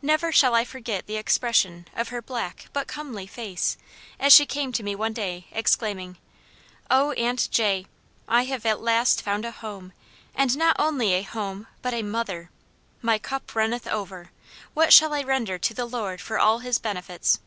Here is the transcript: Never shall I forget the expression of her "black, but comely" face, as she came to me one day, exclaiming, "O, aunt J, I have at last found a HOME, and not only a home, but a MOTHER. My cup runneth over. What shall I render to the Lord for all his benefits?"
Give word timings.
Never 0.00 0.32
shall 0.32 0.54
I 0.54 0.64
forget 0.64 1.06
the 1.06 1.18
expression 1.18 1.88
of 1.94 2.08
her 2.08 2.22
"black, 2.22 2.68
but 2.72 2.86
comely" 2.88 3.26
face, 3.26 3.76
as 4.18 4.32
she 4.32 4.46
came 4.46 4.72
to 4.72 4.82
me 4.82 4.94
one 4.94 5.12
day, 5.12 5.46
exclaiming, 5.52 6.16
"O, 6.90 7.12
aunt 7.12 7.50
J, 7.50 7.84
I 8.26 8.44
have 8.46 8.64
at 8.64 8.80
last 8.80 9.20
found 9.20 9.44
a 9.44 9.50
HOME, 9.50 9.92
and 10.34 10.56
not 10.56 10.76
only 10.78 11.12
a 11.12 11.22
home, 11.22 11.66
but 11.82 11.92
a 11.92 12.02
MOTHER. 12.02 12.48
My 13.02 13.18
cup 13.18 13.54
runneth 13.54 13.86
over. 13.86 14.30
What 14.72 14.90
shall 14.90 15.12
I 15.12 15.22
render 15.22 15.58
to 15.58 15.74
the 15.74 15.84
Lord 15.84 16.22
for 16.22 16.38
all 16.38 16.60
his 16.60 16.78
benefits?" 16.78 17.38